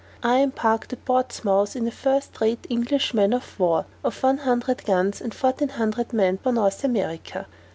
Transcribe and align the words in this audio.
_I 0.27 0.39
embarked 0.39 0.91
at 0.93 1.05
Portsmouth 1.05 1.75
in 1.75 1.87
a 1.87 1.91
first 1.91 2.41
rate 2.41 2.65
English 2.71 3.13
man 3.13 3.33
of 3.33 3.59
war, 3.59 3.85
of 4.03 4.23
one 4.23 4.39
hundred 4.39 4.83
guns, 4.85 5.21
and 5.21 5.31
fourteen 5.31 5.69
hundred 5.69 6.11
men, 6.11 6.39
for 6.39 6.51
North 6.51 6.83
America. 6.83 7.45